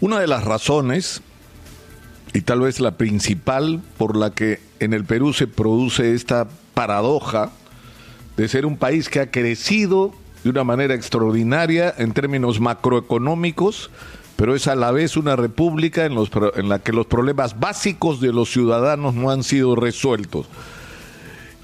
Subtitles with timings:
[0.00, 1.22] Una de las razones,
[2.32, 7.50] y tal vez la principal, por la que en el Perú se produce esta paradoja
[8.36, 10.14] de ser un país que ha crecido
[10.44, 13.90] de una manera extraordinaria en términos macroeconómicos,
[14.36, 18.20] pero es a la vez una república en, los, en la que los problemas básicos
[18.20, 20.46] de los ciudadanos no han sido resueltos.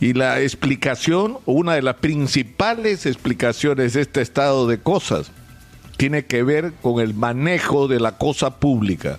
[0.00, 5.32] Y la explicación, o una de las principales explicaciones de este estado de cosas,
[5.98, 9.18] tiene que ver con el manejo de la cosa pública,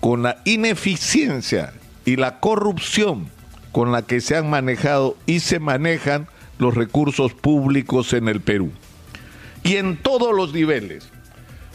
[0.00, 1.74] con la ineficiencia
[2.06, 3.28] y la corrupción
[3.72, 8.70] con la que se han manejado y se manejan los recursos públicos en el Perú.
[9.64, 11.08] Y en todos los niveles,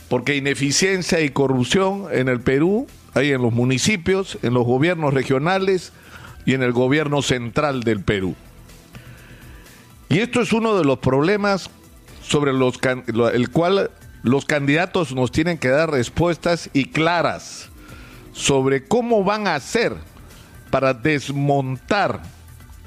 [0.08, 5.92] porque ineficiencia y corrupción en el Perú hay en los municipios, en los gobiernos regionales
[6.46, 8.36] y en el gobierno central del Perú.
[10.08, 11.70] Y esto es uno de los problemas
[12.22, 12.80] sobre los
[13.34, 13.92] el cual
[14.24, 17.70] los candidatos nos tienen que dar respuestas y claras
[18.34, 19.96] sobre cómo van a hacer
[20.70, 22.22] para desmontar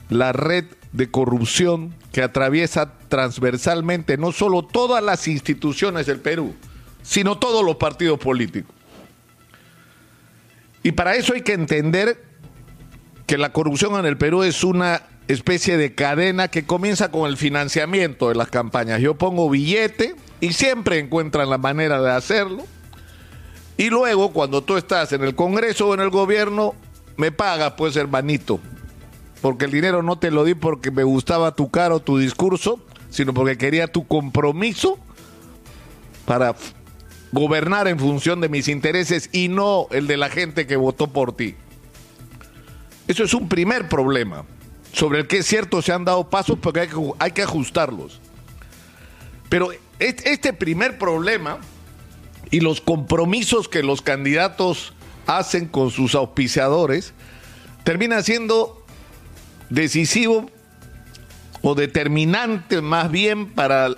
[0.09, 6.55] la red de corrupción que atraviesa transversalmente no solo todas las instituciones del Perú,
[7.03, 8.75] sino todos los partidos políticos.
[10.83, 12.23] Y para eso hay que entender
[13.27, 17.37] que la corrupción en el Perú es una especie de cadena que comienza con el
[17.37, 19.01] financiamiento de las campañas.
[19.01, 22.65] Yo pongo billete y siempre encuentran la manera de hacerlo.
[23.77, 26.75] Y luego, cuando tú estás en el Congreso o en el gobierno,
[27.17, 28.61] me pagas, pues, hermanito.
[29.41, 32.81] Porque el dinero no te lo di porque me gustaba tu cara o tu discurso,
[33.11, 34.99] sino porque quería tu compromiso
[36.27, 36.55] para
[37.33, 41.35] gobernar en función de mis intereses y no el de la gente que votó por
[41.35, 41.57] ti.
[43.09, 44.45] Eso es un primer problema
[44.93, 48.21] sobre el que es cierto se han dado pasos porque hay que, hay que ajustarlos.
[49.49, 51.59] Pero este primer problema
[52.51, 54.93] y los compromisos que los candidatos
[55.27, 57.15] hacen con sus auspiciadores
[57.85, 58.85] termina siendo
[59.71, 60.51] decisivo
[61.63, 63.91] o determinante más bien para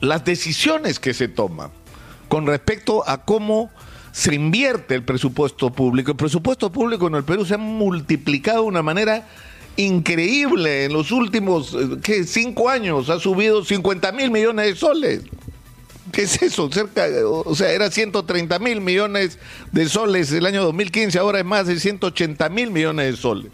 [0.00, 1.70] las decisiones que se toman
[2.28, 3.70] con respecto a cómo
[4.12, 6.12] se invierte el presupuesto público.
[6.12, 9.26] El presupuesto público en el Perú se ha multiplicado de una manera
[9.76, 13.10] increíble en los últimos eh, ¿qué, cinco años.
[13.10, 15.22] Ha subido 50 mil millones de soles.
[16.12, 16.70] ¿Qué es eso?
[16.70, 19.38] Cerca, o sea, era 130 mil millones
[19.72, 23.52] de soles el año 2015, ahora es más de 180 mil millones de soles.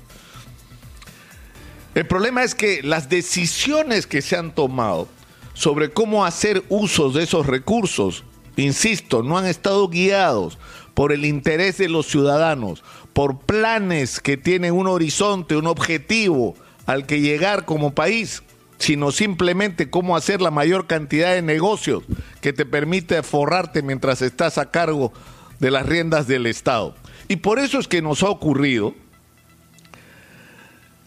[1.94, 5.08] El problema es que las decisiones que se han tomado
[5.54, 8.24] sobre cómo hacer usos de esos recursos,
[8.56, 10.58] insisto, no han estado guiados
[10.94, 12.82] por el interés de los ciudadanos,
[13.12, 16.54] por planes que tienen un horizonte, un objetivo
[16.86, 18.42] al que llegar como país,
[18.78, 22.02] sino simplemente cómo hacer la mayor cantidad de negocios
[22.40, 25.12] que te permite forrarte mientras estás a cargo
[25.60, 26.94] de las riendas del Estado.
[27.28, 28.94] Y por eso es que nos ha ocurrido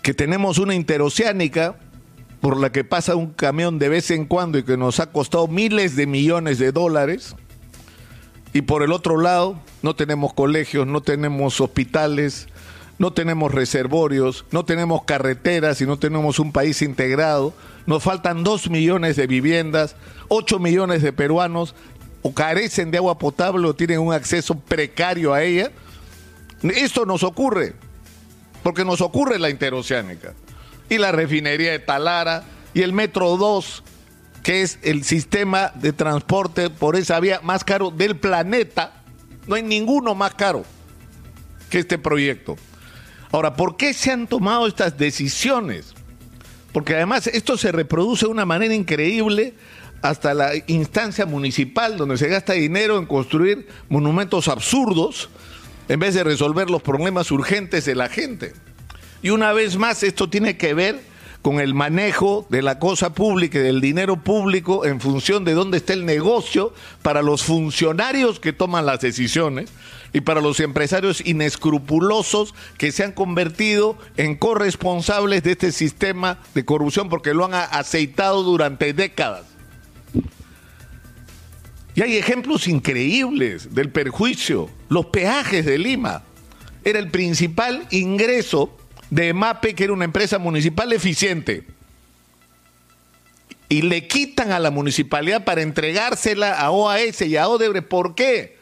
[0.02, 1.76] que tenemos una interoceánica
[2.46, 5.48] por la que pasa un camión de vez en cuando y que nos ha costado
[5.48, 7.36] miles de millones de dólares,
[8.54, 12.48] y por el otro lado, no tenemos colegios, no tenemos hospitales,
[13.00, 17.52] no tenemos reservorios, no tenemos carreteras y no tenemos un país integrado.
[17.88, 19.96] Nos faltan dos millones de viviendas,
[20.28, 21.74] ocho millones de peruanos
[22.22, 25.72] o carecen de agua potable o tienen un acceso precario a ella.
[26.62, 27.74] Esto nos ocurre,
[28.62, 30.36] porque nos ocurre la interoceánica
[30.90, 33.84] y la refinería de Talara y el Metro 2
[34.46, 39.02] que es el sistema de transporte por esa vía más caro del planeta.
[39.48, 40.64] No hay ninguno más caro
[41.72, 42.56] que este proyecto.
[43.32, 45.96] Ahora, ¿por qué se han tomado estas decisiones?
[46.72, 49.56] Porque además esto se reproduce de una manera increíble
[50.04, 55.30] hasta la instancia municipal, donde se gasta dinero en construir monumentos absurdos
[55.90, 58.54] en vez de resolver los problemas urgentes de la gente.
[59.26, 61.02] Y una vez más, esto tiene que ver
[61.42, 65.78] con el manejo de la cosa pública y del dinero público en función de dónde
[65.78, 69.72] está el negocio para los funcionarios que toman las decisiones
[70.14, 76.64] y para los empresarios inescrupulosos que se han convertido en corresponsables de este sistema de
[76.64, 79.46] corrupción porque lo han aceitado durante décadas.
[81.96, 84.70] Y hay ejemplos increíbles del perjuicio.
[84.88, 86.22] Los peajes de Lima
[86.84, 88.85] era el principal ingreso
[89.16, 91.64] de MAPE, que era una empresa municipal eficiente,
[93.70, 97.88] y le quitan a la municipalidad para entregársela a OAS y a Odebrecht.
[97.88, 98.58] ¿Por qué?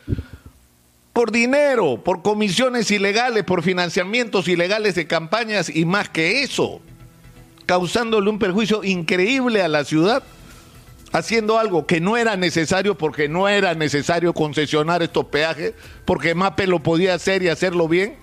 [1.11, 6.81] Por dinero, por comisiones ilegales, por financiamientos ilegales de campañas y más que eso,
[7.65, 10.21] causándole un perjuicio increíble a la ciudad.
[11.13, 15.73] haciendo algo que no era necesario porque no era necesario concesionar estos peajes,
[16.06, 18.17] porque MAPE lo podía hacer y hacerlo bien,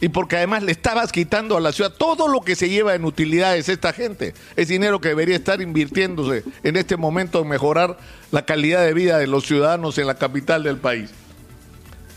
[0.00, 3.04] y porque además le estabas quitando a la ciudad todo lo que se lleva en
[3.04, 4.34] utilidades esta gente.
[4.56, 7.98] Es dinero que debería estar invirtiéndose en este momento en mejorar
[8.30, 11.10] la calidad de vida de los ciudadanos en la capital del país.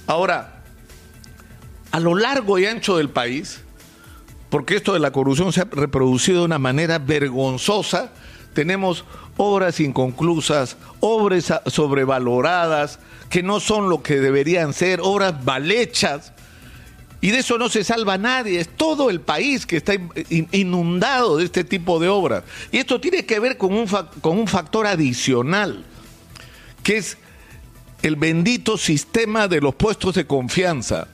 [0.08, 0.64] Ahora,
[1.92, 3.62] a lo largo y ancho del país,
[4.50, 8.12] porque esto de la corrupción se ha reproducido de una manera vergonzosa,
[8.54, 9.04] tenemos
[9.38, 13.00] obras inconclusas, obras sobrevaloradas,
[13.30, 16.34] que no son lo que deberían ser, obras mal hechas.
[17.24, 19.94] Y de eso no se salva nadie, es todo el país que está
[20.52, 22.44] inundado de este tipo de obras.
[22.70, 23.88] Y esto tiene que ver con un,
[24.20, 25.86] con un factor adicional,
[26.84, 27.18] que es
[28.02, 31.08] el bendito sistema de los puestos de confianza.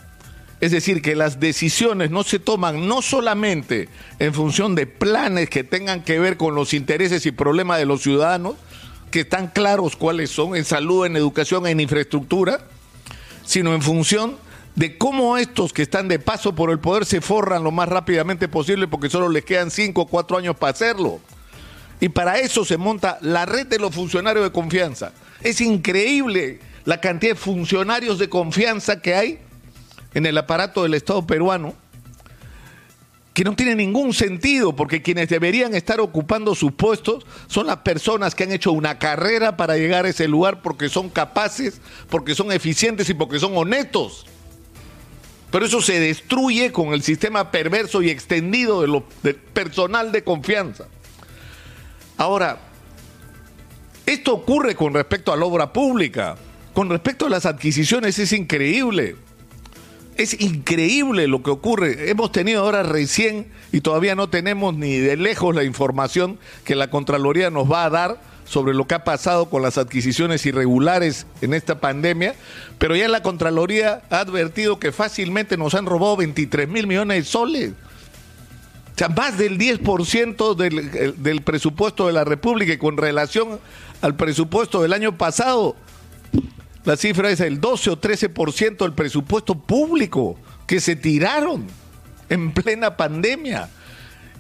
[0.60, 5.64] Es decir, que las decisiones no se toman no solamente en función de planes que
[5.64, 8.56] tengan que ver con los intereses y problemas de los ciudadanos,
[9.12, 12.62] que están claros cuáles son, en salud, en educación, en infraestructura,
[13.46, 14.49] sino en función
[14.80, 18.48] de cómo estos que están de paso por el poder se forran lo más rápidamente
[18.48, 21.20] posible porque solo les quedan cinco o cuatro años para hacerlo.
[22.00, 25.12] Y para eso se monta la red de los funcionarios de confianza.
[25.42, 29.40] Es increíble la cantidad de funcionarios de confianza que hay
[30.14, 31.74] en el aparato del Estado peruano,
[33.34, 38.34] que no tiene ningún sentido, porque quienes deberían estar ocupando sus puestos son las personas
[38.34, 42.54] que han hecho una carrera para llegar a ese lugar porque son capaces, porque son
[42.54, 44.26] eficientes y porque son honestos.
[45.52, 50.24] Pero eso se destruye con el sistema perverso y extendido de lo, del personal de
[50.24, 50.86] confianza.
[52.18, 52.60] Ahora,
[54.06, 56.36] esto ocurre con respecto a la obra pública.
[56.74, 59.16] Con respecto a las adquisiciones es increíble
[60.20, 62.10] es increíble lo que ocurre.
[62.10, 66.90] Hemos tenido ahora recién y todavía no tenemos ni de lejos la información que la
[66.90, 71.54] Contraloría nos va a dar sobre lo que ha pasado con las adquisiciones irregulares en
[71.54, 72.34] esta pandemia,
[72.80, 77.24] pero ya la Contraloría ha advertido que fácilmente nos han robado 23 mil millones de
[77.24, 77.72] soles.
[77.72, 83.60] O sea, más del 10% del, del presupuesto de la República y con relación
[84.02, 85.76] al presupuesto del año pasado
[86.86, 91.68] la cifra es el 12 o 13% del presupuesto público que se tiraron
[92.30, 93.70] en plena pandemia.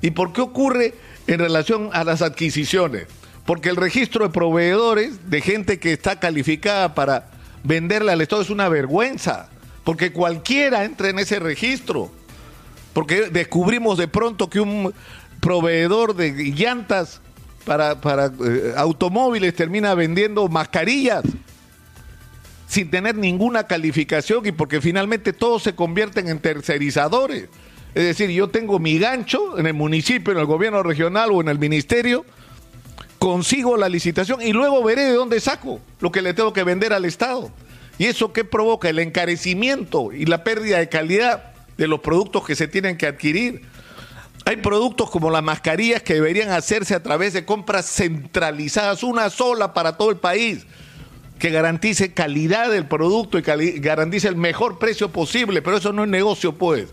[0.02, 0.96] ¿Y por qué ocurre
[1.28, 3.06] en relación a las adquisiciones?
[3.50, 7.32] Porque el registro de proveedores, de gente que está calificada para
[7.64, 9.50] venderle al Estado, es una vergüenza.
[9.84, 12.12] Porque cualquiera entra en ese registro.
[12.94, 14.94] Porque descubrimos de pronto que un
[15.40, 17.22] proveedor de llantas
[17.66, 21.24] para, para eh, automóviles termina vendiendo mascarillas
[22.68, 27.50] sin tener ninguna calificación y porque finalmente todos se convierten en tercerizadores.
[27.96, 31.48] Es decir, yo tengo mi gancho en el municipio, en el gobierno regional o en
[31.48, 32.28] el ministerio,
[33.20, 36.94] consigo la licitación y luego veré de dónde saco lo que le tengo que vender
[36.94, 37.52] al Estado.
[37.98, 38.90] ¿Y eso qué provoca?
[38.90, 43.62] El encarecimiento y la pérdida de calidad de los productos que se tienen que adquirir.
[44.46, 49.74] Hay productos como las mascarillas que deberían hacerse a través de compras centralizadas, una sola
[49.74, 50.66] para todo el país
[51.40, 53.42] que garantice calidad del producto y
[53.80, 56.88] garantice el mejor precio posible, pero eso no es negocio, pues.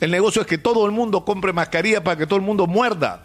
[0.00, 3.22] El negocio es que todo el mundo compre mascarilla para que todo el mundo muerda.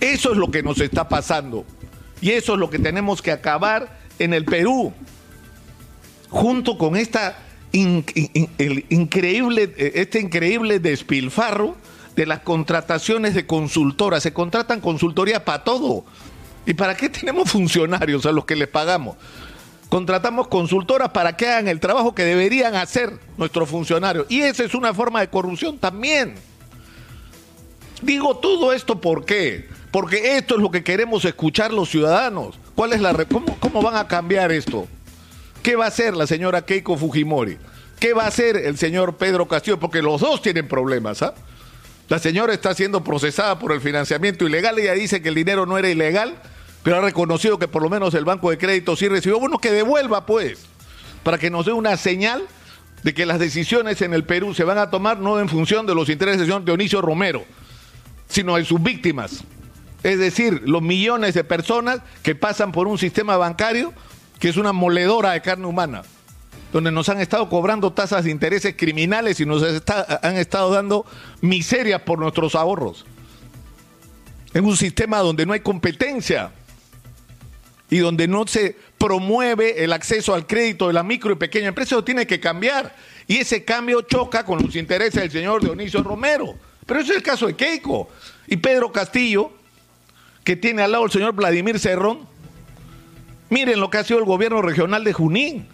[0.00, 1.64] Eso es lo que nos está pasando.
[2.20, 4.92] Y eso es lo que tenemos que acabar en el Perú.
[6.28, 7.38] Junto con esta
[7.72, 11.76] increíble, este increíble despilfarro
[12.16, 14.22] de las contrataciones de consultoras.
[14.22, 16.04] Se contratan consultoría para todo.
[16.66, 19.16] ¿Y para qué tenemos funcionarios a los que les pagamos?
[19.88, 24.26] Contratamos consultoras para que hagan el trabajo que deberían hacer nuestros funcionarios.
[24.28, 26.34] Y esa es una forma de corrupción también.
[28.02, 29.68] Digo todo esto ¿por qué?
[29.90, 32.58] Porque esto es lo que queremos escuchar los ciudadanos.
[32.74, 34.86] ¿Cuál es la cómo, cómo van a cambiar esto?
[35.62, 37.58] ¿Qué va a hacer la señora Keiko Fujimori?
[37.98, 39.78] ¿Qué va a hacer el señor Pedro Castillo?
[39.78, 41.34] Porque los dos tienen problemas, ¿ah?
[42.08, 44.78] La señora está siendo procesada por el financiamiento ilegal.
[44.78, 46.34] Ella dice que el dinero no era ilegal,
[46.82, 49.38] pero ha reconocido que por lo menos el Banco de Crédito sí recibió.
[49.38, 50.66] Bueno, que devuelva, pues,
[51.22, 52.48] para que nos dé una señal
[53.04, 55.94] de que las decisiones en el Perú se van a tomar no en función de
[55.94, 57.44] los intereses del señor Dionisio Romero,
[58.28, 59.44] sino de sus víctimas.
[60.02, 63.92] Es decir, los millones de personas que pasan por un sistema bancario
[64.38, 66.02] que es una moledora de carne humana
[66.72, 69.62] donde nos han estado cobrando tasas de intereses criminales y nos
[70.22, 71.04] han estado dando
[71.40, 73.04] miserias por nuestros ahorros.
[74.54, 76.52] En un sistema donde no hay competencia
[77.88, 81.96] y donde no se promueve el acceso al crédito de la micro y pequeña empresa,
[81.96, 82.94] eso tiene que cambiar.
[83.26, 86.54] Y ese cambio choca con los intereses del señor Dionisio Romero.
[86.86, 88.08] Pero ese es el caso de Keiko.
[88.46, 89.52] Y Pedro Castillo,
[90.50, 92.26] que tiene al lado el señor Vladimir Cerrón,
[93.50, 95.68] Miren lo que ha sido el gobierno regional de Junín.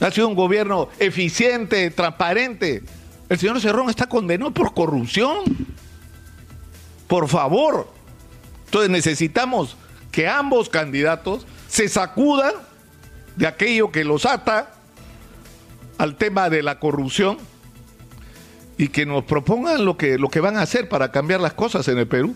[0.00, 2.82] Ha sido un gobierno eficiente, transparente.
[3.28, 5.44] El señor Cerrón está condenado por corrupción.
[7.08, 7.92] Por favor.
[8.64, 9.76] Entonces necesitamos
[10.10, 12.54] que ambos candidatos se sacudan
[13.36, 14.72] de aquello que los ata
[15.98, 17.36] al tema de la corrupción
[18.78, 21.86] y que nos propongan lo que, lo que van a hacer para cambiar las cosas
[21.88, 22.34] en el Perú.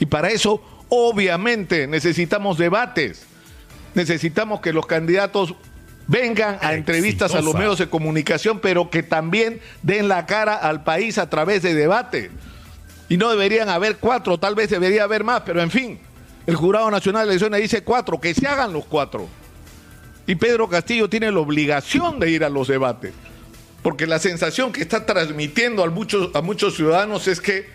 [0.00, 3.24] Y para eso, obviamente, necesitamos debates.
[3.94, 5.54] Necesitamos que los candidatos
[6.06, 10.84] vengan a entrevistas a los medios de comunicación, pero que también den la cara al
[10.84, 12.30] país a través de debate.
[13.08, 15.98] Y no deberían haber cuatro, tal vez debería haber más, pero en fin,
[16.46, 19.28] el Jurado Nacional de Elecciones dice cuatro, que se hagan los cuatro.
[20.26, 23.12] Y Pedro Castillo tiene la obligación de ir a los debates
[23.82, 27.68] porque la sensación que está transmitiendo a muchos, a muchos ciudadanos es que,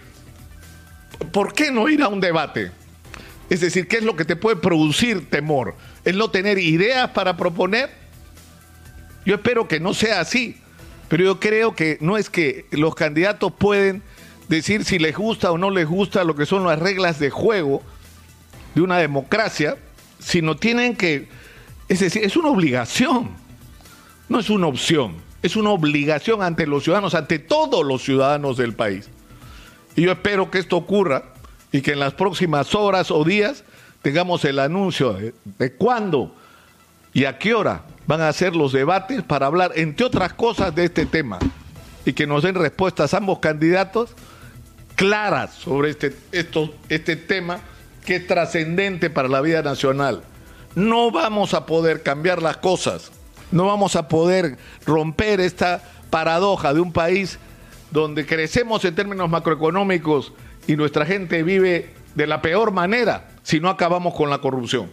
[1.31, 2.72] ¿por qué no ir a un debate?
[3.49, 5.75] Es decir, ¿qué es lo que te puede producir temor?
[6.03, 7.89] ¿El no tener ideas para proponer?
[9.25, 10.57] Yo espero que no sea así,
[11.07, 14.01] pero yo creo que no es que los candidatos pueden
[14.47, 17.81] decir si les gusta o no les gusta lo que son las reglas de juego
[18.73, 19.77] de una democracia,
[20.19, 21.27] sino tienen que,
[21.87, 23.31] es decir, es una obligación,
[24.29, 28.73] no es una opción es una obligación ante los ciudadanos, ante todos los ciudadanos del
[28.73, 29.09] país.
[29.95, 31.34] Y yo espero que esto ocurra
[31.75, 33.65] y que en las próximas horas o días
[34.01, 36.34] tengamos el anuncio de, cuándo
[37.12, 40.86] y a qué hora van a hacer los debates para hablar, entre otras cosas, de
[40.86, 41.38] este tema
[42.05, 44.12] y que nos den respuestas ambos candidatos
[44.96, 47.60] claras sobre este, esto, este tema
[48.05, 50.24] que es trascendente para la vida nacional.
[50.75, 53.12] No vamos a poder cambiar las cosas
[53.51, 57.38] no vamos a poder romper esta paradoja de un país
[57.91, 60.34] donde crecemos en términos macroeconómicos
[60.67, 64.89] y nuestra gente vive de la peor manera si no acabamos con la corrupción.